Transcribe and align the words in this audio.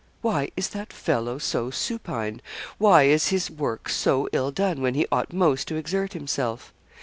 Why 0.23 0.49
is 0.57 0.69
that 0.69 0.91
fellow 0.91 1.37
so 1.37 1.69
supine? 1.69 2.41
Why 2.79 3.03
is 3.03 3.27
his 3.27 3.51
work 3.51 3.87
so 3.87 4.27
ill 4.33 4.49
done, 4.49 4.81
when 4.81 4.95
he 4.95 5.05
ought 5.11 5.31
most 5.31 5.67
to 5.67 5.75
exert 5.75 6.13
himself? 6.13 6.73